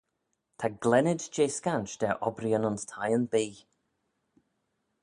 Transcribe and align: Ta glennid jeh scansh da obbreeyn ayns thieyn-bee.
Ta 0.59 0.67
glennid 0.81 1.23
jeh 1.33 1.53
scansh 1.57 1.95
da 2.01 2.09
obbreeyn 2.27 2.67
ayns 2.67 2.83
thieyn-bee. 2.89 3.55